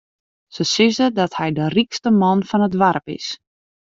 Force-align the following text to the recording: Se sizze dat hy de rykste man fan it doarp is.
Se 0.55 0.65
sizze 0.69 1.07
dat 1.19 1.35
hy 1.39 1.49
de 1.57 1.65
rykste 1.75 2.09
man 2.21 2.39
fan 2.49 2.65
it 2.67 2.73
doarp 2.75 3.05
is. 3.17 3.27